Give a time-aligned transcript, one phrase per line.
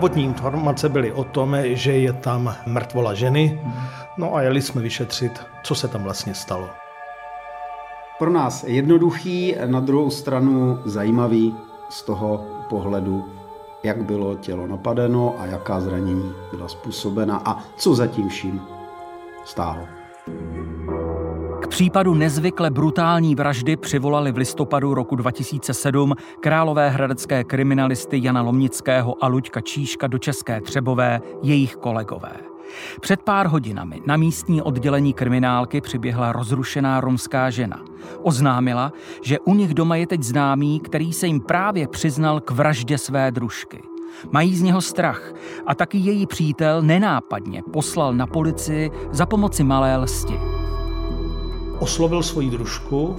[0.00, 3.60] Prvotní informace byly o tom, že je tam mrtvola ženy,
[4.16, 6.68] no a jeli jsme vyšetřit, co se tam vlastně stalo.
[8.18, 11.56] Pro nás jednoduchý, na druhou stranu zajímavý
[11.88, 13.24] z toho pohledu,
[13.82, 18.60] jak bylo tělo napadeno a jaká zranění byla způsobena a co zatím vším
[19.44, 19.88] stálo.
[21.70, 29.26] Případu nezvykle brutální vraždy přivolali v listopadu roku 2007 králové hradecké kriminalisty Jana Lomnického a
[29.26, 32.32] Luďka Číška do České Třebové jejich kolegové.
[33.00, 37.80] Před pár hodinami na místní oddělení kriminálky přiběhla rozrušená romská žena.
[38.22, 42.98] Oznámila, že u nich doma je teď známý, který se jim právě přiznal k vraždě
[42.98, 43.82] své družky.
[44.32, 45.32] Mají z něho strach
[45.66, 50.59] a taky její přítel nenápadně poslal na policii za pomoci malé lsti.
[51.80, 53.16] Oslovil svoji družku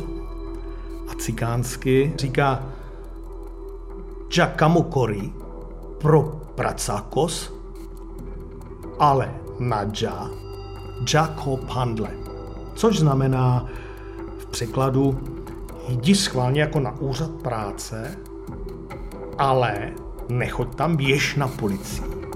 [1.08, 2.64] a cikánsky říká
[4.34, 4.84] Giacomo
[5.98, 6.22] pro
[6.56, 7.54] pracakos,
[9.00, 10.30] ale Nadja
[11.14, 12.10] Jaco Pandle,
[12.76, 13.66] což znamená
[14.38, 15.20] v překladu
[15.88, 18.18] jdi schválně jako na úřad práce,
[19.38, 19.92] ale
[20.30, 22.31] nechoď tam, běž na policii.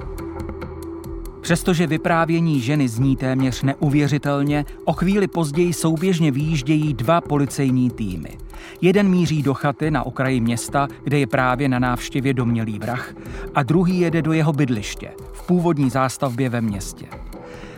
[1.45, 8.37] Přestože vyprávění ženy zní téměř neuvěřitelně, o chvíli později souběžně výjíždějí dva policejní týmy.
[8.81, 13.13] Jeden míří do chaty na okraji města, kde je právě na návštěvě domělý vrah,
[13.55, 17.05] a druhý jede do jeho bydliště, v původní zástavbě ve městě.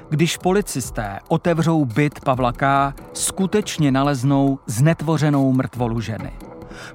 [0.09, 6.31] Když policisté otevřou byt Pavla K., skutečně naleznou znetvořenou mrtvolu ženy.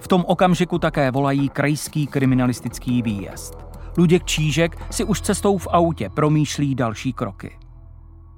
[0.01, 3.72] V tom okamžiku také volají krajský kriminalistický výjezd.
[3.97, 7.51] Luděk Čížek si už cestou v autě promýšlí další kroky.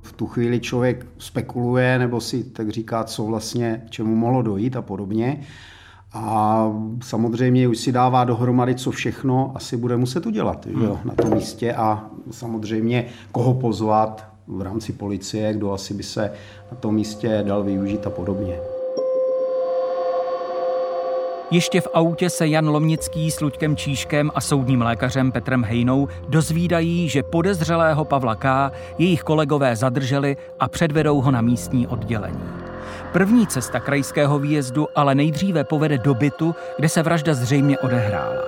[0.03, 4.83] V tu chvíli člověk spekuluje nebo si tak říká, co vlastně, čemu mohlo dojít a
[4.83, 5.41] podobně.
[6.13, 6.67] A
[7.03, 10.85] samozřejmě už si dává dohromady, co všechno asi bude muset udělat hmm.
[10.85, 16.33] jo, na tom místě a samozřejmě koho pozvat v rámci policie, kdo asi by se
[16.73, 18.57] na tom místě dal využít a podobně.
[21.55, 27.09] Ještě v autě se Jan Lomnický s Luďkem Číškem a soudním lékařem Petrem Hejnou dozvídají,
[27.09, 28.73] že podezřelého Pavla K.
[28.99, 32.45] jejich kolegové zadrželi a předvedou ho na místní oddělení.
[33.13, 38.43] První cesta krajského výjezdu ale nejdříve povede do bytu, kde se vražda zřejmě odehrála.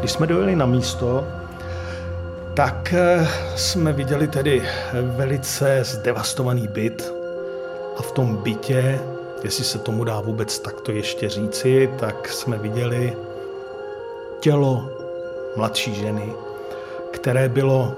[0.00, 1.26] Když jsme dojeli na místo,
[2.54, 4.62] tak eh, jsme viděli tedy
[4.92, 7.12] velice zdevastovaný byt
[7.98, 9.00] a v tom bytě
[9.44, 13.16] jestli se tomu dá vůbec takto ještě říci, tak jsme viděli
[14.40, 14.90] tělo
[15.56, 16.32] mladší ženy,
[17.12, 17.94] které bylo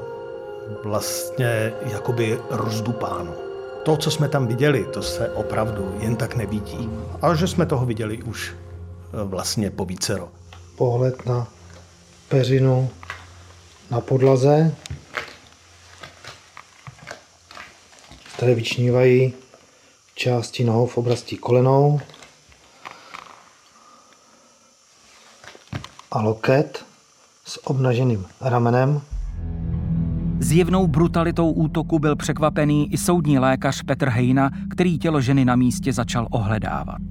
[0.84, 3.34] vlastně jakoby rozdupáno.
[3.82, 6.90] To, co jsme tam viděli, to se opravdu jen tak nevidí.
[7.22, 10.28] A že jsme toho viděli už e, vlastně po vícero.
[10.76, 11.48] Pohled na
[12.28, 12.90] peřinu
[13.90, 14.74] na podlaze.
[18.40, 19.34] Tady vyčnívají
[20.18, 22.00] části nohou v oblasti kolenou
[26.10, 26.84] a loket
[27.44, 29.00] s obnaženým ramenem.
[30.40, 35.92] Zjevnou brutalitou útoku byl překvapený i soudní lékař Petr Hejna, který tělo ženy na místě
[35.92, 37.02] začal ohledávat.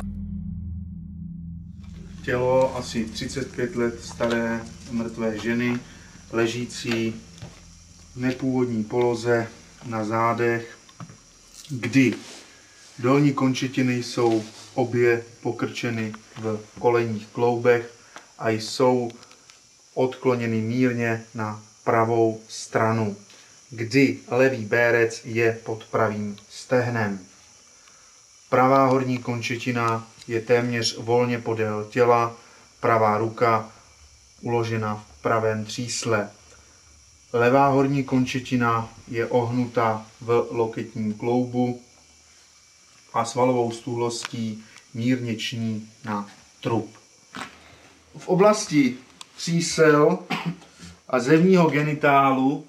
[2.25, 5.79] Tělo asi 35 let staré mrtvé ženy,
[6.31, 7.13] ležící
[8.13, 9.47] v nepůvodní poloze
[9.85, 10.78] na zádech,
[11.69, 12.13] kdy
[12.99, 14.43] Dolní končetiny jsou
[14.73, 17.93] obě pokrčeny v kolenních kloubech
[18.39, 19.11] a jsou
[19.93, 23.15] odkloněny mírně na pravou stranu,
[23.69, 27.19] kdy levý bérec je pod pravým stehnem.
[28.49, 32.35] Pravá horní končetina je téměř volně podél těla,
[32.79, 33.71] pravá ruka
[34.41, 36.29] uložena v pravém třísle.
[37.33, 41.81] Levá horní končetina je ohnuta v loketním kloubu,
[43.13, 44.63] a svalovou stůlostí
[44.94, 46.30] mírně ční na
[46.62, 46.89] trup.
[48.18, 48.95] V oblasti
[49.38, 50.19] přísel
[51.09, 52.65] a zevního genitálu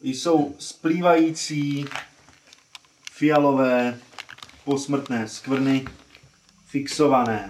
[0.00, 1.84] jsou splývající
[3.12, 3.98] fialové
[4.64, 5.84] posmrtné skvrny
[6.66, 7.48] fixované.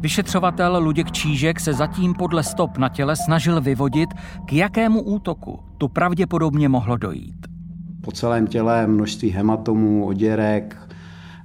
[0.00, 4.10] Vyšetřovatel Luděk Čížek se zatím podle stop na těle snažil vyvodit,
[4.46, 7.49] k jakému útoku tu pravděpodobně mohlo dojít.
[8.00, 10.76] Po celém těle množství hematomů, oděrek,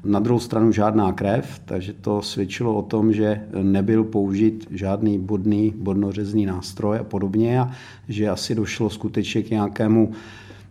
[0.06, 5.74] na druhou stranu žádná krev, takže to svědčilo o tom, že nebyl použit žádný bodný,
[5.76, 7.72] bodnořezný nástroj a podobně a
[8.08, 10.12] že asi došlo skutečně k nějakému,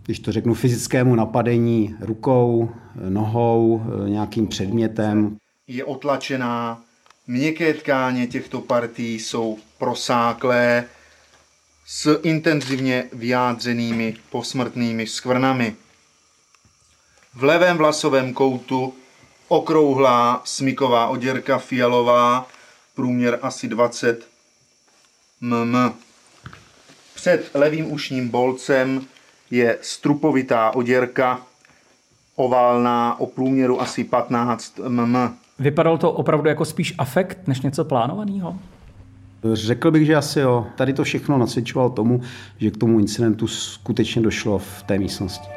[0.06, 2.70] když to řeknu, fyzickému napadení rukou,
[3.08, 5.36] nohou, nějakým předmětem.
[5.66, 6.80] Je otlačená.
[7.26, 10.84] Měkké tkáně těchto partí jsou prosáklé
[11.86, 15.76] s intenzivně vyjádřenými posmrtnými skvrnami.
[17.34, 18.94] V levém vlasovém koutu
[19.48, 22.48] okrouhlá smyková oděrka fialová,
[22.94, 24.28] průměr asi 20
[25.40, 25.76] mm.
[27.14, 29.06] Před levým ušním bolcem
[29.50, 31.40] je strupovitá oděrka,
[32.36, 35.36] oválná o průměru asi 15 mm.
[35.58, 38.58] Vypadalo to opravdu jako spíš afekt, než něco plánovaného?
[39.52, 40.66] Řekl bych, že asi jo.
[40.76, 42.20] Tady to všechno nasvědčovalo tomu,
[42.58, 45.48] že k tomu incidentu skutečně došlo v té místnosti.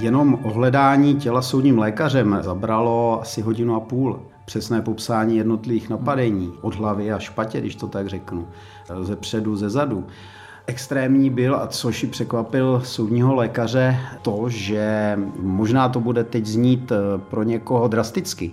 [0.00, 4.22] Jenom ohledání těla soudním lékařem zabralo asi hodinu a půl.
[4.44, 8.48] Přesné popsání jednotlivých napadení, od hlavy až patě, když to tak řeknu,
[9.02, 10.06] ze předu, ze zadu.
[10.66, 16.92] Extrémní byl, a což ji překvapil soudního lékaře, to, že možná to bude teď znít
[17.30, 18.52] pro někoho drasticky,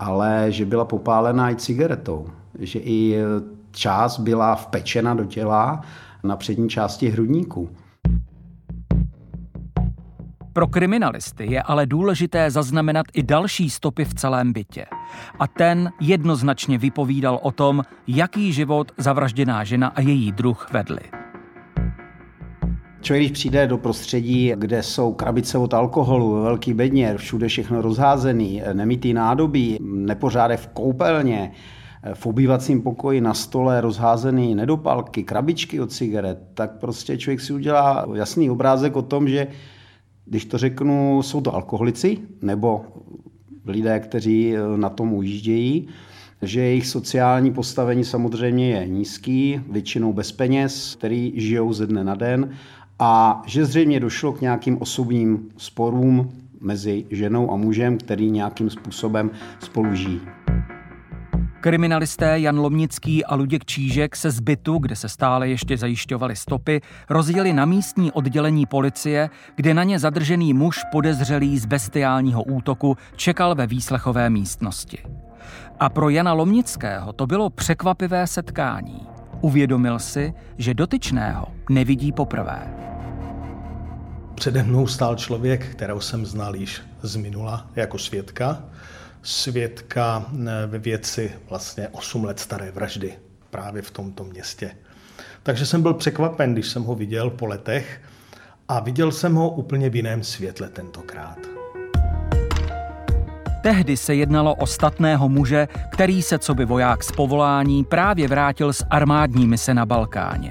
[0.00, 2.26] ale že byla popálená i cigaretou,
[2.58, 3.24] že i eh,
[3.70, 5.80] část byla vpečena do těla
[6.22, 7.70] na přední části hrudníku.
[10.52, 14.86] Pro kriminalisty je ale důležité zaznamenat i další stopy v celém bytě.
[15.38, 21.19] A ten jednoznačně vypovídal o tom, jaký život zavražděná žena a její druh vedli.
[23.00, 28.62] Člověk, když přijde do prostředí, kde jsou krabice od alkoholu, velký bedněr, všude všechno rozházený,
[28.72, 31.52] nemítý nádobí, nepořádek v koupelně,
[32.14, 38.06] v obývacím pokoji na stole rozházený nedopalky, krabičky od cigaret, tak prostě člověk si udělá
[38.14, 39.46] jasný obrázek o tom, že
[40.24, 42.84] když to řeknu, jsou to alkoholici nebo
[43.66, 45.88] lidé, kteří na tom ujíždějí,
[46.42, 52.14] že jejich sociální postavení samozřejmě je nízký, většinou bez peněz, který žijou ze dne na
[52.14, 52.50] den
[53.00, 59.30] a že zřejmě došlo k nějakým osobním sporům mezi ženou a mužem, který nějakým způsobem
[59.60, 60.20] spolu žijí.
[61.60, 66.80] Kriminalisté Jan Lomnický a Luděk Čížek se z bytu, kde se stále ještě zajišťovaly stopy,
[67.10, 73.54] rozjeli na místní oddělení policie, kde na ně zadržený muž podezřelý z bestiálního útoku čekal
[73.54, 74.98] ve výslechové místnosti.
[75.80, 79.19] A pro Jana Lomnického to bylo překvapivé setkání.
[79.40, 82.74] Uvědomil si, že dotyčného nevidí poprvé.
[84.34, 88.64] Přede mnou stál člověk, kterého jsem znal již z minula jako svědka.
[89.22, 93.12] Svědka eh, ve věci vlastně 8 let staré vraždy
[93.50, 94.70] právě v tomto městě.
[95.42, 98.00] Takže jsem byl překvapen, když jsem ho viděl po letech
[98.68, 101.38] a viděl jsem ho úplně v jiném světle tentokrát.
[103.62, 108.72] Tehdy se jednalo o statného muže, který se co by voják z povolání právě vrátil
[108.72, 110.50] z armádní mise na Balkáně.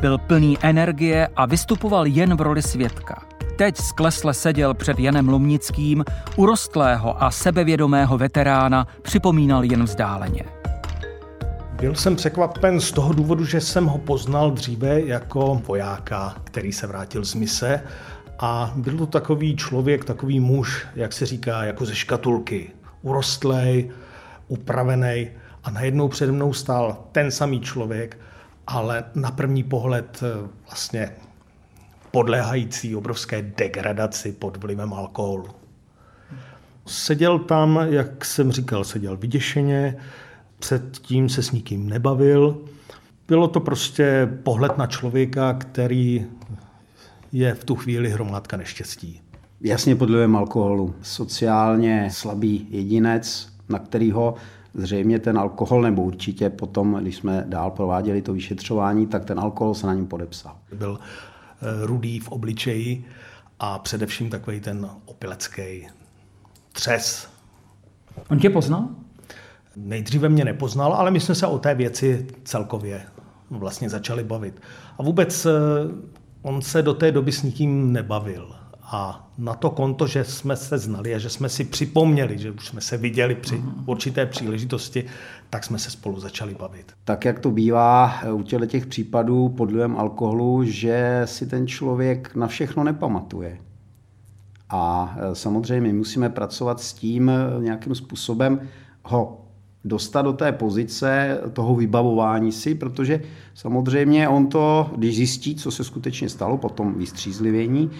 [0.00, 3.22] Byl plný energie a vystupoval jen v roli svědka.
[3.56, 6.04] Teď sklesle seděl před Janem Lumnickým,
[6.36, 10.44] urostlého a sebevědomého veterána připomínal jen vzdáleně.
[11.80, 16.86] Byl jsem překvapen z toho důvodu, že jsem ho poznal dříve jako vojáka, který se
[16.86, 17.80] vrátil z mise
[18.40, 22.70] a byl to takový člověk, takový muž, jak se říká, jako ze škatulky.
[23.02, 23.90] Urostlej,
[24.48, 25.28] upravený
[25.64, 28.18] a najednou přede mnou stál ten samý člověk,
[28.66, 31.10] ale na první pohled eh, vlastně
[32.10, 35.46] podléhající obrovské degradaci pod vlivem alkoholu.
[36.86, 39.96] Seděl tam, jak jsem říkal, seděl vyděšeně,
[40.58, 42.58] předtím se s nikým nebavil.
[43.28, 46.26] Bylo to prostě pohled na člověka, který
[47.32, 49.20] je v tu chvíli hromádka neštěstí.
[49.60, 50.94] Jasně pod vlivem alkoholu.
[51.02, 54.34] Sociálně slabý jedinec, na kterýho
[54.74, 59.74] zřejmě ten alkohol, nebo určitě potom, když jsme dál prováděli to vyšetřování, tak ten alkohol
[59.74, 60.56] se na něm podepsal.
[60.72, 63.04] Byl eh, rudý v obličeji
[63.60, 65.86] a především takový ten opilecký
[66.72, 67.28] třes.
[68.30, 68.88] On tě poznal?
[69.76, 73.02] Nejdříve mě nepoznal, ale my jsme se o té věci celkově
[73.50, 74.60] vlastně začali bavit.
[74.98, 75.50] A vůbec eh,
[76.42, 78.54] on se do té doby s nikým nebavil.
[78.92, 82.66] A na to konto, že jsme se znali a že jsme si připomněli, že už
[82.66, 83.84] jsme se viděli při mhm.
[83.86, 85.04] určité příležitosti,
[85.50, 86.92] tak jsme se spolu začali bavit.
[87.04, 91.66] Tak jak to bývá eh, u těle těch případů pod vlivem alkoholu, že si ten
[91.66, 93.58] člověk na všechno nepamatuje.
[94.70, 98.60] A eh, samozřejmě musíme pracovat s tím eh, nějakým způsobem
[99.04, 99.39] ho
[99.84, 103.20] dostat do té pozice toho vybavování si, protože
[103.54, 107.90] samozřejmě on to, když zjistí, co se skutečně stalo po tom vystřízlivění,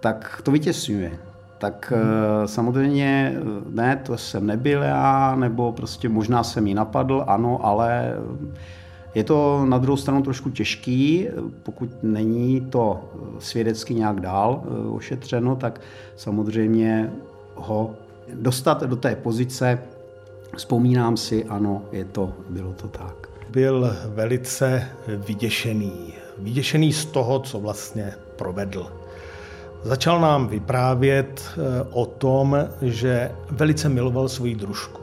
[0.00, 1.18] tak to vytěsňuje.
[1.58, 2.48] Tak hmm.
[2.48, 3.36] samozřejmě
[3.70, 8.14] ne, to jsem nebyl já, nebo prostě možná jsem ji napadl, ano, ale
[9.14, 11.28] je to na druhou stranu trošku těžký,
[11.62, 15.80] pokud není to svědecky nějak dál eh, ošetřeno, tak
[16.16, 17.12] samozřejmě
[17.54, 17.94] ho
[18.34, 19.78] dostat do té pozice
[20.56, 23.28] Vzpomínám si, ano, je to, bylo to tak.
[23.50, 26.14] Byl velice vyděšený.
[26.38, 28.92] Vyděšený z toho, co vlastně provedl.
[29.82, 35.02] Začal nám vyprávět eh, o tom, že velice miloval svoji družku.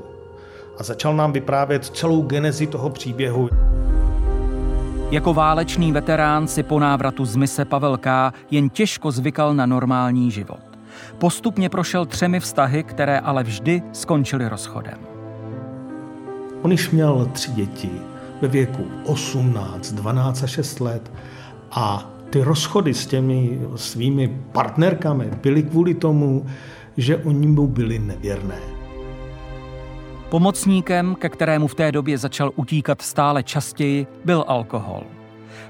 [0.77, 3.49] A začal nám vyprávět celou genezi toho příběhu.
[5.11, 8.33] Jako válečný veterán si po návratu z mise Pavel K.
[8.51, 10.59] jen těžko zvykal na normální život.
[11.17, 15.12] Postupně prošel třemi vztahy, které ale vždy skončily rozchodem.
[16.63, 17.89] On již měl tři děti
[18.41, 21.11] ve věku 18, 12 a 6 let
[21.71, 26.45] a ty rozchody s těmi svými partnerkami byly kvůli tomu,
[26.97, 28.59] že oni mu byli nevěrné.
[30.29, 35.03] Pomocníkem, ke kterému v té době začal utíkat stále častěji, byl alkohol.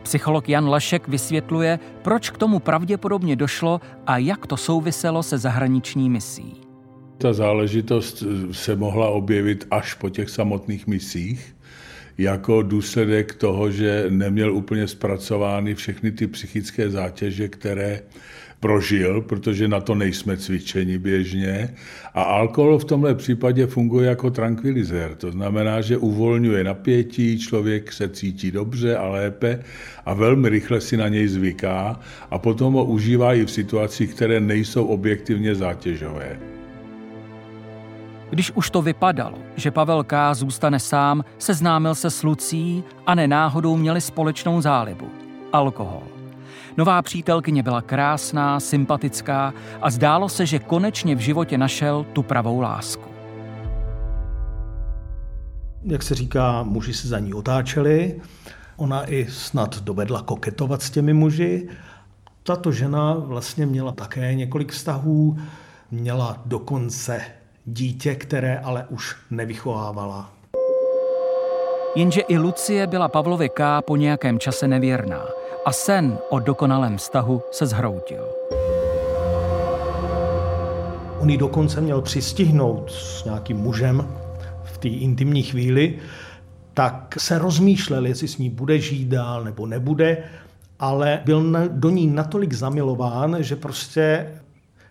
[0.03, 6.09] Psycholog Jan Lašek vysvětluje, proč k tomu pravděpodobně došlo a jak to souviselo se zahraniční
[6.09, 6.62] misí.
[7.23, 11.55] Ta záležitost se mohla objevit až po těch samotných misích,
[12.17, 18.01] jako důsledek toho, že neměl úplně zpracovány všechny ty psychické zátěže, které
[18.59, 21.73] prožil, protože na to nejsme cvičeni běžně.
[22.13, 25.15] A alkohol v tomhle případě funguje jako tranquilizér.
[25.15, 29.63] To znamená, že uvolňuje napětí, člověk se cítí dobře a lépe
[30.05, 31.99] a velmi rychle si na něj zvyká
[32.31, 36.62] a potom ho užívá i v situacích, které nejsou objektivně zátěžové.
[38.33, 40.33] Když už to vypadalo, že Pavel K.
[40.33, 45.09] zůstane sám, seznámil se s Lucí a nenáhodou měli společnou zálibu–
[45.53, 46.03] alkohol.
[46.77, 52.61] Nová přítelkyně byla krásná, sympatická a zdálo se, že konečně v životě našel tu pravou
[52.61, 53.09] lásku.
[55.83, 58.21] Jak se říká, muži se za ní otáčeli.
[58.77, 61.69] Ona i snad dovedla koketovat s těmi muži.
[62.43, 65.37] Tato žena vlastně měla také několik vztahů,
[65.91, 67.21] měla dokonce
[67.65, 70.33] dítě, které ale už nevychovávala.
[71.95, 73.81] Jenže i Lucie byla Pavlovi K.
[73.81, 75.25] po nějakém čase nevěrná
[75.65, 78.27] a sen o dokonalém vztahu se zhroutil.
[81.19, 84.07] On ji dokonce měl přistihnout s nějakým mužem
[84.63, 85.99] v té intimní chvíli,
[86.73, 90.17] tak se rozmýšlel, jestli s ní bude žít dál nebo nebude,
[90.79, 94.31] ale byl do ní natolik zamilován, že prostě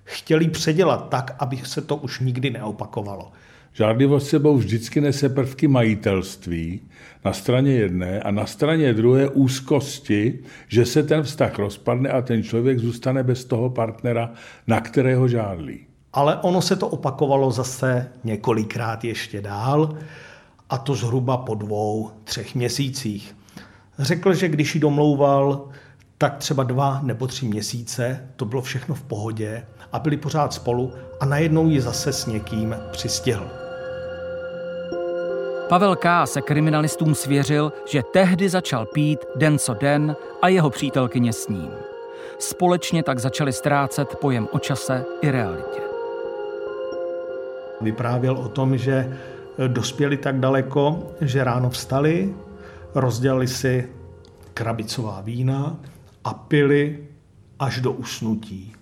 [0.05, 3.33] chtěli předělat tak, aby se to už nikdy neopakovalo.
[3.73, 6.81] Žádlivost sebou vždycky nese prvky majitelství
[7.25, 12.43] na straně jedné a na straně druhé úzkosti, že se ten vztah rozpadne a ten
[12.43, 14.31] člověk zůstane bez toho partnera,
[14.67, 15.81] na kterého žádlí.
[16.13, 19.97] Ale ono se to opakovalo zase několikrát ještě dál
[20.71, 23.37] a to zhruba po dvou, třech měsících.
[23.99, 25.69] Řekl, že když ji domlouval,
[26.23, 30.93] tak třeba dva nebo tři měsíce to bylo všechno v pohodě a byli pořád spolu
[31.21, 33.47] a najednou ji zase s někým přistihl.
[35.69, 36.27] Pavel K.
[36.27, 41.71] se kriminalistům svěřil, že tehdy začal pít den co den a jeho přítelkyně s ním.
[42.39, 45.81] Společně tak začali ztrácet pojem o čase i realitě.
[47.81, 49.19] Vyprávěl o tom, že
[49.69, 52.35] dospěli tak daleko, že ráno vstali,
[52.95, 53.89] rozdělili si
[54.55, 55.77] krabicová vína
[56.25, 56.99] a pili
[57.59, 58.73] až do usnutí.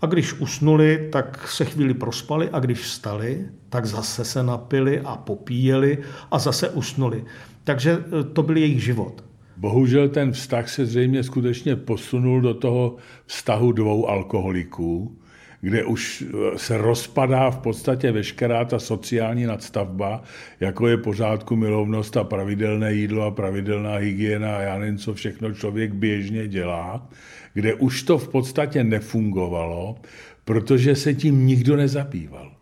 [0.00, 5.16] A když usnuli, tak se chvíli prospali a když vstali, tak zase se napili a
[5.16, 5.98] popíjeli
[6.30, 7.24] a zase usnuli.
[7.64, 9.24] Takže e, to byl jejich život.
[9.56, 12.96] Bohužel ten vztah se zřejmě skutečně posunul do toho
[13.26, 15.18] vztahu dvou alkoholiků,
[15.64, 20.22] kde už e, se rozpadá v podstatě veškerá ta sociální nadstavba,
[20.60, 25.54] jako je pořádku milovnost a pravidelné jídlo a pravidelná hygiena a já nevím, co všechno
[25.54, 27.08] člověk běžně dělá
[27.54, 29.96] kde už to v podstatě nefungovalo,
[30.44, 32.52] protože se tím nikdo nezabýval.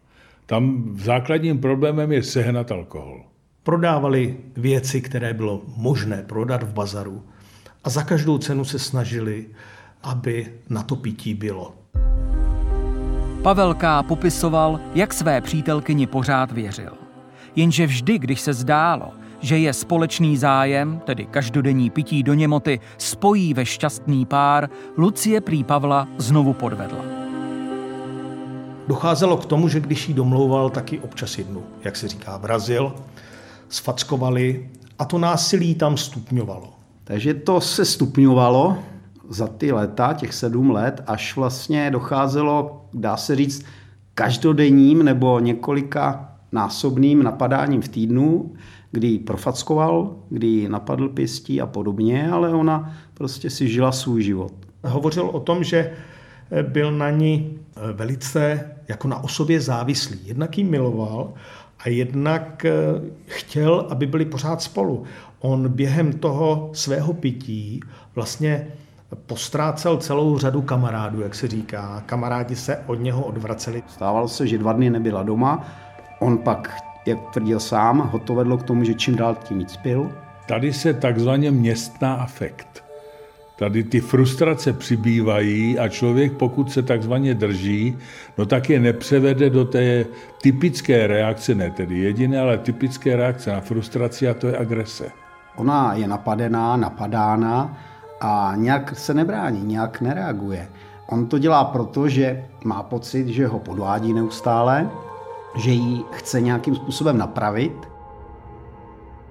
[0.46, 3.24] Tam základním problémem je sehnat alkohol.
[3.62, 7.22] Prodávali věci, které bylo možné prodat v bazaru
[7.84, 9.46] a za každou cenu se snažili,
[10.02, 11.74] aby na to pití bylo.
[13.42, 14.02] Pavel K.
[14.02, 16.92] popisoval, jak své přítelkyni pořád věřil.
[17.56, 23.54] Jenže vždy, když se zdálo, že je společný zájem, tedy každodenní pití do němoty, spojí
[23.54, 27.04] ve šťastný pár, Lucie prý Pavla znovu podvedla.
[28.88, 32.94] Docházelo k tomu, že když jí domlouval, taky občas jednu, jak se říká, vrazil,
[33.68, 36.72] sfackovali a to násilí tam stupňovalo.
[37.04, 38.78] Takže to se stupňovalo
[39.30, 43.64] za ty léta, těch sedm let, až vlastně docházelo, dá se říct,
[44.14, 48.54] každodenním nebo několika násobným napadáním v týdnu,
[48.92, 54.22] kdy ji profackoval, kdy ji napadl pěstí a podobně, ale ona prostě si žila svůj
[54.22, 54.52] život.
[54.84, 55.92] Hovořil o tom, že
[56.62, 57.58] byl na ní
[57.92, 60.18] velice jako na osobě závislý.
[60.24, 61.32] Jednak ji miloval
[61.78, 62.72] a jednak eh,
[63.26, 65.04] chtěl, aby byli pořád spolu.
[65.40, 67.80] On během toho svého pití
[68.14, 68.66] vlastně
[69.16, 72.02] postrácel celou řadu kamarádů, jak se říká.
[72.06, 73.82] Kamarádi se od něho odvraceli.
[73.88, 75.66] Stávalo se, že dva dny nebyla doma,
[76.18, 76.76] on pak,
[77.06, 80.12] jak tvrdil sám, ho to vedlo k tomu, že čím dál tím víc pil.
[80.48, 82.84] Tady se takzvaně městná afekt.
[83.58, 87.98] Tady ty frustrace přibývají a člověk, pokud se takzvaně drží,
[88.38, 90.04] no tak je nepřevede do té
[90.42, 95.10] typické reakce, ne tedy jediné, ale typické reakce na frustraci a to je agrese.
[95.56, 97.78] Ona je napadená, napadána
[98.20, 100.68] a nějak se nebrání, nějak nereaguje.
[101.06, 104.90] On to dělá proto, že má pocit, že ho podvádí neustále,
[105.56, 107.90] že ji chce nějakým způsobem napravit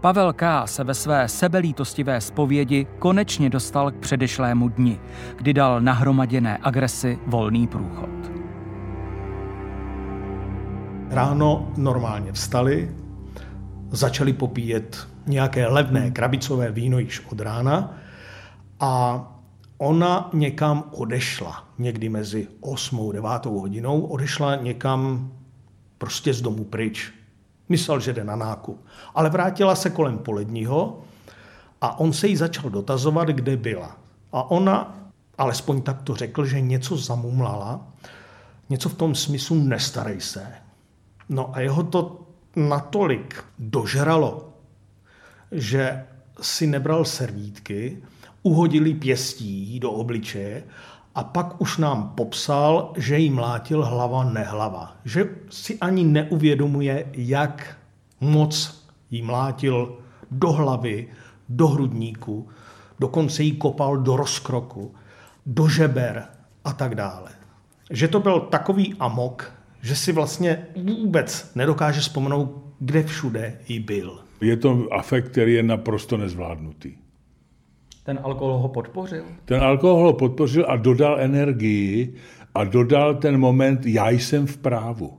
[0.01, 0.67] Pavel K.
[0.67, 4.99] se ve své sebelítostivé zpovědi konečně dostal k předešlému dni,
[5.35, 8.09] kdy dal nahromaděné agresi volný průchod.
[11.09, 12.91] Ráno normálně vstali,
[13.89, 17.93] začali popíjet nějaké levné krabicové víno již od rána
[18.79, 19.25] a
[19.77, 23.09] ona někam odešla, někdy mezi 8.
[23.09, 23.45] a 9.
[23.45, 25.31] hodinou, odešla někam
[25.97, 27.11] prostě z domu pryč.
[27.69, 28.85] Myslel, že jde na nákup.
[29.15, 31.01] Ale vrátila se kolem poledního
[31.81, 33.97] a on se jí začal dotazovat, kde byla.
[34.31, 34.97] A ona,
[35.37, 37.87] alespoň tak to řekl, že něco zamumlala,
[38.69, 40.47] něco v tom smyslu nestarej se.
[41.29, 44.49] No a jeho to natolik dožralo,
[45.51, 46.05] že
[46.41, 48.03] si nebral servítky,
[48.43, 50.63] uhodili pěstí do obličeje
[51.15, 54.97] a pak už nám popsal, že jí mlátil hlava nehlava.
[55.05, 57.77] Že si ani neuvědomuje, jak
[58.21, 59.97] moc jí mlátil
[60.31, 61.07] do hlavy,
[61.49, 62.49] do hrudníku,
[62.99, 64.95] dokonce jí kopal do rozkroku,
[65.45, 66.27] do žeber
[66.63, 67.31] a tak dále.
[67.89, 74.19] Že to byl takový amok, že si vlastně vůbec nedokáže vzpomenout, kde všude jí byl.
[74.41, 77.08] Je to afekt, který je naprosto nezvládnutý.
[78.09, 79.23] Ten alkohol ho podpořil?
[79.45, 82.13] Ten alkohol ho podpořil a dodal energii
[82.55, 85.17] a dodal ten moment, já jsem v právu.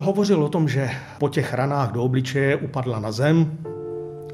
[0.00, 3.58] Hovořil o tom, že po těch ranách do obličeje upadla na zem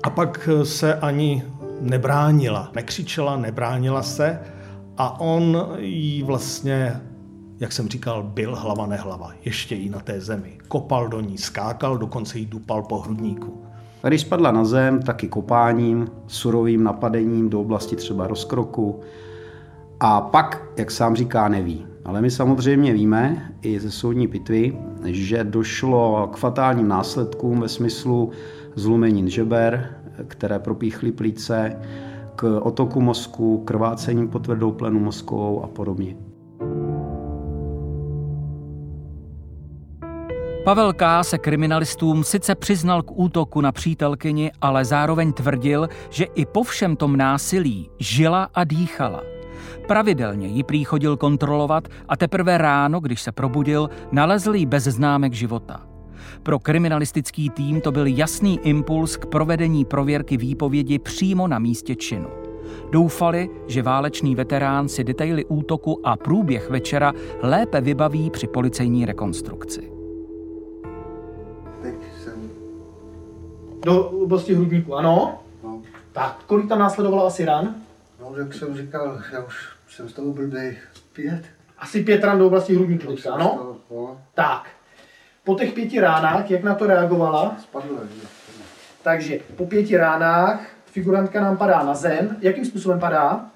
[0.03, 1.43] a pak se ani
[1.81, 2.71] nebránila.
[2.75, 4.41] Nekřičela, nebránila se
[4.97, 7.01] a on jí vlastně,
[7.61, 10.59] jak jsem říkal, byl hlava nehlava, ještě i na té zemi.
[10.69, 13.68] Kopal do ní, skákal, dokonce jí dupal po hrudníku.
[14.09, 19.01] Když spadla na zem, taky kopáním, surovým napadením do oblasti třeba rozkroku.
[20.01, 21.87] A pak, jak sám říká, neví.
[22.05, 28.31] Ale my samozřejmě víme i ze soudní pitvy, že došlo k fatálním následkům ve smyslu
[28.75, 29.97] zlumenin žeber,
[30.29, 31.77] které propíchly plíce,
[32.37, 36.17] k otoku mozku, krvácením po tvrdou plenu mozkovou a podobně.
[40.65, 41.25] Pavel K.
[41.25, 46.97] se kriminalistům sice přiznal k útoku na přítelkyni, ale zároveň tvrdil, že i po všem
[46.97, 49.23] tom násilí žila a dýchala.
[49.87, 55.33] Pravidelně ji prý chodil kontrolovat a teprve ráno, když se probudil, nalezl ji bez známek
[55.33, 55.87] života.
[56.43, 62.29] Pro kriminalistický tým to byl jasný impuls k provedení prověrky výpovědi přímo na místě činu.
[62.91, 69.98] Doufali, že válečný veterán si detaily útoku a průběh večera lépe vybaví při policejní rekonstrukci.
[73.85, 75.43] Do oblasti hrudníku, ano?
[75.63, 75.83] No.
[76.13, 77.75] Tak, kolik tam následovalo asi ran?
[78.21, 80.77] No, jak jsem říkal, já už jsem z toho blbý
[81.13, 81.43] pět.
[81.79, 83.49] Asi pět ran do oblasti hrudníku, teďka, jsem ano?
[83.49, 84.69] toho, no, Tak.
[85.45, 87.57] Po těch pěti ránách, jak na to reagovala?
[87.63, 87.97] spadlo.
[87.97, 88.29] že?
[89.03, 92.37] Takže po pěti ránách figurantka nám padá na zem.
[92.41, 93.47] Jakým způsobem padá?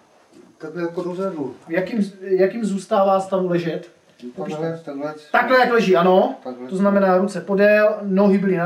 [0.58, 1.54] Takhle jako dozadu.
[1.68, 3.90] Jakým, jakým zůstává stavu ležet?
[4.36, 5.14] Takhle, takhle.
[5.32, 6.34] Takhle, jak leží, ano.
[6.44, 6.68] Takhle.
[6.68, 8.56] To znamená ruce podél, nohy byly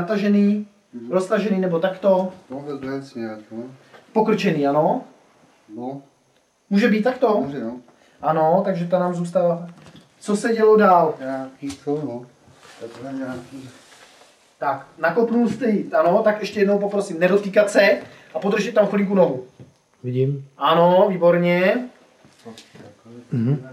[0.93, 2.33] natažený, roztažený nebo takto.
[2.49, 3.63] No, takhle nějak, no.
[4.13, 5.01] Pokrčený, ano.
[5.75, 6.01] No,
[6.69, 7.37] Může být takto?
[7.41, 7.77] dobře, no.
[8.21, 9.67] Ano, takže ta nám zůstává.
[10.19, 11.15] Co se dělo dál?
[11.19, 12.25] Nějaký to, no.
[12.79, 13.69] Takhle nějaký.
[14.59, 18.01] Tak, nakopnul jste jít, ano, tak ještě jednou poprosím, nedotýkat se
[18.33, 19.45] a podržet tam chvilku nohu.
[20.03, 20.49] Vidím.
[20.57, 21.89] Ano, výborně.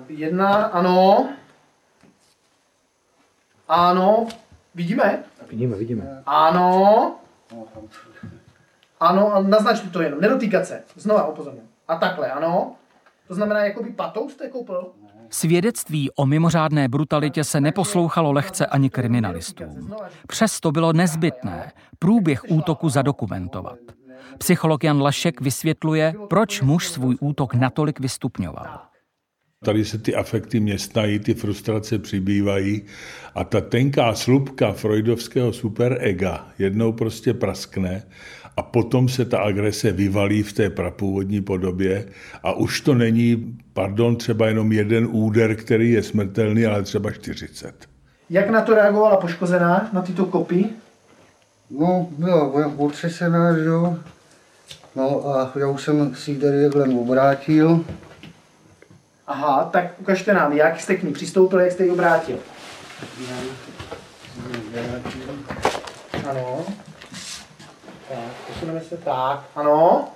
[0.09, 1.29] Jedna, ano.
[3.68, 4.27] Ano,
[4.74, 5.24] vidíme?
[5.55, 6.23] Vidíme, vidíme.
[6.27, 7.14] Ano,
[7.53, 7.67] No,
[9.01, 10.83] ano, naznačte to jenom, nedotýkat se.
[10.97, 11.67] Znova upozorňuji.
[11.88, 12.73] A takhle, ano.
[13.29, 14.87] To znamená, jakoby patou jste koupil?
[15.31, 19.95] Svědectví o mimořádné brutalitě se neposlouchalo lehce ani kriminalistům.
[20.29, 23.79] Přesto bylo nezbytné průběh útoku zadokumentovat.
[24.38, 28.81] Psycholog Jan Lašek vysvětluje, proč muž svůj útok natolik vystupňoval.
[29.64, 32.83] Tady se ty afekty městnají, ty frustrace přibývají
[33.35, 38.03] a ta tenká slupka freudovského superega jednou prostě praskne
[38.57, 42.07] a potom se ta agrese vyvalí v té prapůvodní podobě
[42.42, 47.74] a už to není, pardon, třeba jenom jeden úder, který je smrtelný, ale třeba 40.
[48.31, 50.64] Jak na to reagovala poškozená, na tyto kopy?
[51.70, 53.96] No, byla otřesená, že jo.
[54.96, 57.85] No a já už jsem si ji tady takhle obrátil.
[59.27, 62.39] Aha, tak ukažte nám, jak jste k ní přistoupil, jak jste ji obrátil.
[66.31, 66.65] Ano.
[68.09, 69.45] Tak, posuneme se tak.
[69.57, 70.09] Ano.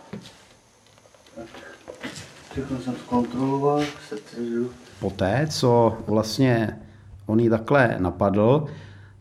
[2.52, 4.70] Všechno jsem zkontroloval, se třežu.
[5.00, 6.78] Poté, co vlastně
[7.26, 8.66] on ji takhle napadl,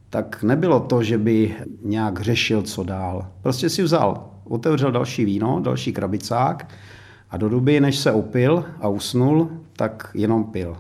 [0.10, 3.28] tak nebylo to, že by nějak řešil, co dál.
[3.42, 6.68] Prostě si vzal, otevřel další víno, další krabicák
[7.30, 10.78] a do doby, než se opil a usnul, tak jenom pil.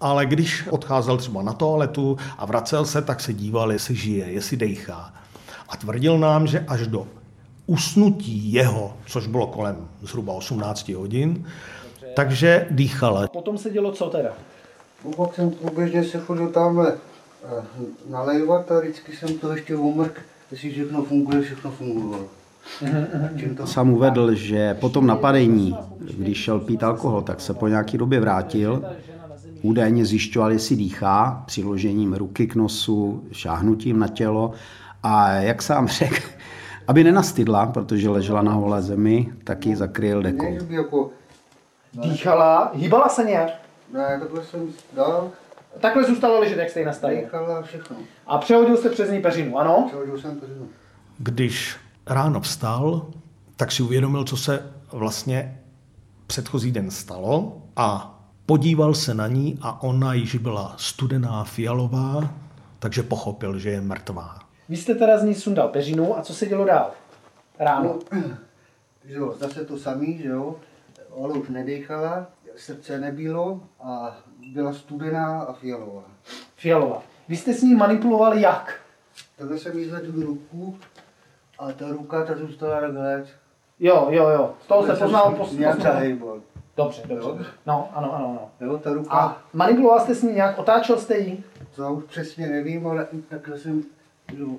[0.00, 4.56] Ale když odcházel třeba na toaletu a vracel se, tak se díval, jestli žije, jestli
[4.56, 5.14] dejchá.
[5.68, 7.06] A tvrdil nám, že až do
[7.66, 11.46] usnutí jeho, což bylo kolem zhruba 18 hodin,
[12.16, 13.28] takže dýchal.
[13.32, 14.32] Potom se dělo co teda?
[15.04, 17.64] No pak jsem průběžně se chodil tamhle eh,
[18.08, 22.24] nalejvat a vždycky jsem to ještě omrk, jestli všechno funguje, všechno fungovalo.
[23.36, 25.76] Čím to Sám uvedl, že po tom napadení,
[26.16, 28.82] když šel pít alkohol, tak se po nějaké době vrátil.
[29.62, 34.52] Údajně zjišťoval, jestli dýchá, přiložením ruky k nosu, šáhnutím na tělo.
[35.02, 36.20] A jak sám řekl,
[36.88, 40.58] aby nenastydla, protože ležela na holé zemi, tak ji zakryl dekou.
[40.68, 41.10] jako,
[42.02, 43.50] Dýchala, hýbala se nějak.
[43.92, 44.60] ne, takhle jsem
[44.96, 45.30] dal,
[45.80, 47.18] Takhle zůstala ležet, jak jste ji nastavil.
[47.20, 47.96] dýchala všechno.
[48.26, 49.84] A přehodil jste přes ní peřinu, ano?
[49.88, 50.66] Přehodil jsem peřinu.
[51.18, 51.76] Když
[52.06, 53.06] ráno vstal,
[53.56, 55.62] tak si uvědomil, co se vlastně
[56.26, 62.34] předchozí den stalo a podíval se na ní a ona již byla studená fialová,
[62.78, 64.38] takže pochopil, že je mrtvá.
[64.68, 66.90] Vy jste teda z ní sundal peřinu a co se dělo dál?
[67.58, 67.98] Ráno.
[68.12, 68.22] No,
[69.04, 70.56] že jo, zase to samý, že jo,
[71.22, 74.16] ale už nedechala, srdce nebylo a
[74.52, 76.02] byla studená a fialová.
[76.56, 77.02] Fialová.
[77.28, 78.80] Vy jste s ní manipulovali jak?
[79.36, 80.78] Takhle jsem jí zvedl ruku
[81.58, 83.24] a ta ruka ta zůstala takhle.
[83.80, 84.50] Jo, jo, jo.
[84.64, 85.52] Z toho se poznal pos...
[85.52, 86.38] Nějak poznal- hejbal.
[86.76, 87.44] Dobře, dobře.
[87.66, 88.68] No, ano, ano, ano.
[88.70, 91.44] Jo, ta ruka, A manipuloval jste s ní nějak, otáčel jste ji?
[91.76, 93.82] to už přesně nevím, ale takhle jsem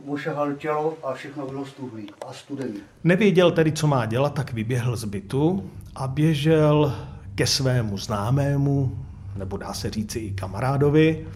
[0.08, 2.80] ošahal tělo a všechno bylo stuhlý a studený.
[3.04, 6.96] Nevěděl tedy, co má dělat, tak vyběhl z bytu a běžel
[7.36, 8.98] ke svému známému,
[9.36, 11.28] nebo dá se říci i kamarádovi,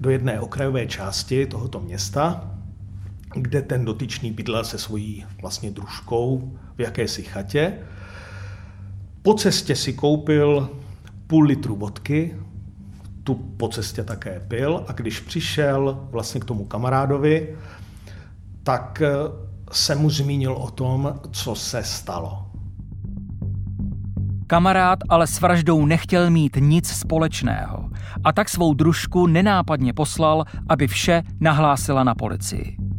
[0.00, 2.50] do jedné okrajové části tohoto města,
[3.34, 7.78] kde ten dotyčný bydlel se svojí vlastně družkou v jakési chatě.
[9.22, 10.70] Po cestě si koupil
[11.26, 12.36] půl litru vodky,
[13.24, 17.56] tu po cestě také pil a když přišel vlastně k tomu kamarádovi,
[18.62, 19.12] tak eh,
[19.72, 22.46] se mu zmínil o tom, co se stalo.
[24.46, 27.90] Kamarád ale s vraždou nechtěl mít nic společného
[28.24, 32.91] a tak svou družku nenápadně poslal, aby vše nahlásila na policii.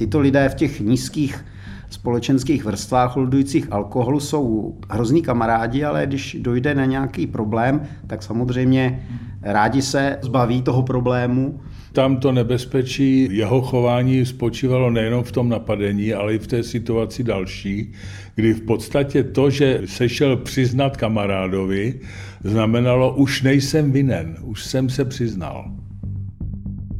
[0.00, 1.44] Tyto lidé v těch nízkých
[1.90, 9.06] společenských vrstvách holdujících alkoholu jsou hrozný kamarádi, ale když dojde na nějaký problém, tak samozřejmě
[9.42, 11.60] rádi se zbaví toho problému.
[11.92, 17.24] Tam to nebezpečí jeho chování spočívalo nejenom v tom napadení, ale i v té situaci
[17.24, 17.92] další,
[18.34, 22.00] kdy v podstatě to, že se šel přiznat kamarádovi,
[22.44, 25.70] znamenalo, už nejsem vinen, už jsem se přiznal.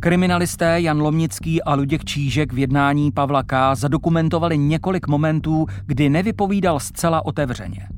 [0.03, 3.75] Kriminalisté Jan Lomnický a Luděk Čížek v jednání Pavla K.
[3.75, 7.89] zadokumentovali několik momentů, kdy nevypovídal zcela otevřeně.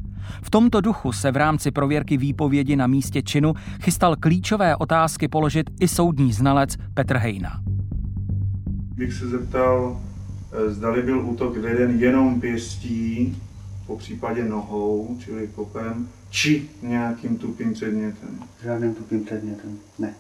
[0.43, 5.71] V tomto duchu se v rámci prověrky výpovědi na místě činu chystal klíčové otázky položit
[5.81, 7.61] i soudní znalec Petr Hejna.
[8.97, 10.01] bych se zeptal,
[10.53, 13.37] eh, zdali byl útok veden jenom pěstí,
[13.87, 18.39] po případě nohou, čili kopem, či nějakým tupým předmětem.
[18.65, 19.79] Žádným tupým předmětem.
[19.99, 20.15] Ne.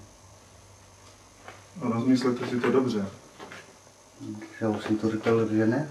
[1.81, 3.07] Rozmyslete si to dobře.
[4.61, 5.89] Já už jsem to říkal, že ne.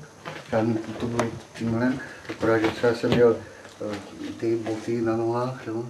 [0.50, 1.94] Žádný to byl tímhle.
[2.30, 3.38] Akorát, že třeba jsem měl
[3.92, 3.96] eh,
[4.40, 5.86] ty boty na nohách, jo.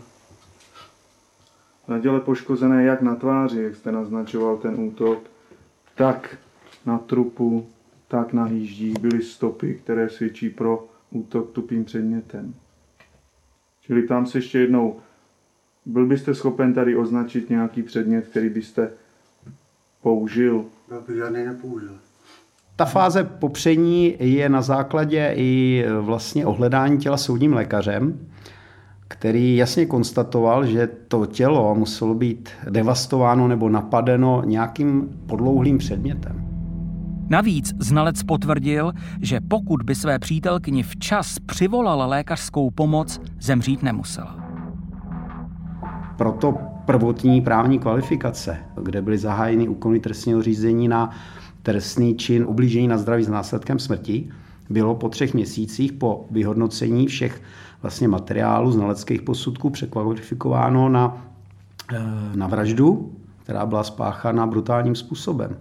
[1.88, 5.24] Na těle poškozené jak na tváři, jak jste naznačoval ten útok,
[5.96, 6.38] tak
[6.86, 7.70] na trupu,
[8.08, 12.54] tak na hýždích byly stopy, které svědčí pro útok tupým předmětem.
[13.82, 15.00] Čili tam se ještě jednou,
[15.86, 18.92] byl byste schopen tady označit nějaký předmět, který byste
[20.02, 21.92] použil Já bych žádný nepoužil.
[22.76, 28.20] Ta fáze popření je na základě i vlastně ohledání těla soudním lékařem,
[29.08, 36.48] který jasně konstatoval, že to tělo muselo být devastováno nebo napadeno nějakým podlouhlým předmětem.
[37.30, 44.36] Navíc znalec potvrdil, že pokud by své přítelkyni včas přivolala lékařskou pomoc, zemřít nemusela.
[46.18, 51.10] Proto prvotní právní kvalifikace, kde byly zahájeny úkony trestního řízení na
[51.64, 54.30] trestný čin ublížení na zdraví s následkem smrti,
[54.70, 57.42] bylo po třech měsících po vyhodnocení všech
[57.82, 61.28] vlastně materiálů znaleckých posudků překvalifikováno na,
[61.94, 62.00] eh,
[62.36, 65.58] na vraždu, která byla spáchána brutálním způsobem.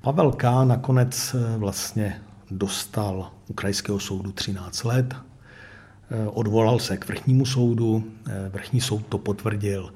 [0.00, 0.64] Pavel K.
[0.64, 8.04] nakonec eh, vlastně dostal u krajského soudu 13 let, eh, odvolal se k vrchnímu soudu,
[8.52, 9.92] vrchní soud to potvrdil,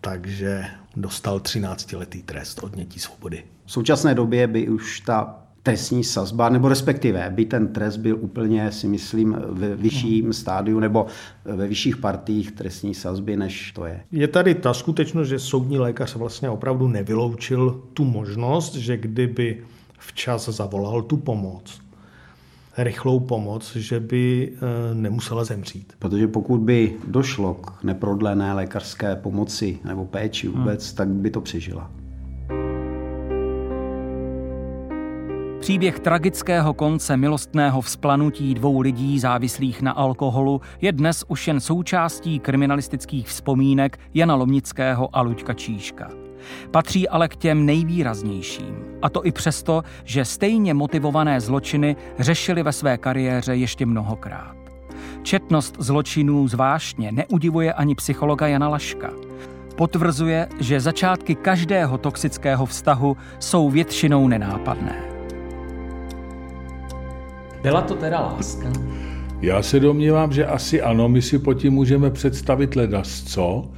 [0.00, 0.64] takže
[0.96, 3.44] dostal 13-letý trest odnětí svobody.
[3.66, 8.72] V současné době by už ta trestní sazba, nebo respektive by ten trest byl úplně,
[8.72, 11.06] si myslím, ve vyšším stádiu nebo
[11.44, 14.00] ve vyšších partích trestní sazby, než to je.
[14.12, 19.62] Je tady ta skutečnost, že soudní lékař vlastně opravdu nevyloučil tu možnost, že kdyby
[19.98, 21.80] včas zavolal tu pomoc,
[22.78, 25.92] rychlou pomoc, že by e, nemusela zemřít.
[25.98, 30.96] Protože pokud by došlo k neprodlené lékařské pomoci nebo péči vůbec, hmm.
[30.96, 31.90] tak by to přežila.
[35.60, 42.38] Příběh tragického konce milostného vzplanutí dvou lidí závislých na alkoholu je dnes už jen součástí
[42.38, 46.25] kriminalistických vzpomínek Jana Lomnického a Luďka Číška.
[46.70, 48.76] Patří ale k těm nejvýraznějším.
[49.02, 54.56] A to i přesto, že stejně motivované zločiny řešili ve své kariéře ještě mnohokrát.
[55.22, 59.10] Četnost zločinů zvláštně neudivuje ani psychologa Jana Laška.
[59.76, 65.02] Potvrzuje, že začátky každého toxického vztahu jsou většinou nenápadné.
[67.62, 68.72] Byla to teda láska?
[69.40, 73.68] Já se domnívám, že asi ano, my si po tím můžeme představit ledas co.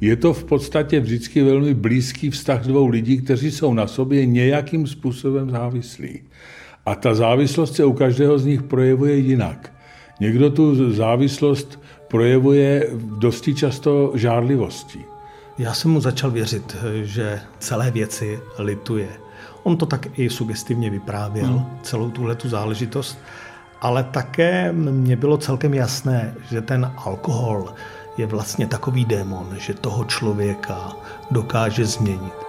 [0.00, 4.86] Je to v podstatě vždycky velmi blízký vztah dvou lidí, kteří jsou na sobě nějakým
[4.86, 6.20] způsobem závislí.
[6.86, 9.72] A ta závislost se u každého z nich projevuje jinak.
[10.20, 15.04] Někdo tu závislost projevuje dosti často žárlivostí.
[15.58, 19.08] Já jsem mu začal věřit, že celé věci lituje.
[19.62, 21.66] On to tak i sugestivně vyprávěl, hmm.
[21.82, 23.18] celou tuhle tu záležitost.
[23.80, 27.74] Ale také mně bylo celkem jasné, že ten alkohol
[28.18, 30.92] je vlastně takový démon, že toho člověka
[31.30, 32.47] dokáže změnit.